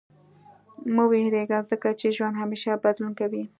[0.93, 3.43] •مه وېرېږه، ځکه چې ژوند همېشه بدلون کوي.